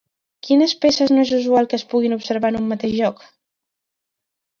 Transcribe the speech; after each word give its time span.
Quines 0.45 0.71
peces 0.85 1.11
no 1.15 1.25
és 1.27 1.33
usual 1.39 1.69
que 1.73 1.77
es 1.79 1.83
puguin 1.91 2.15
observar 2.15 2.51
en 2.53 2.57
un 2.61 2.65
mateix 2.71 2.95
lloc? 2.95 3.21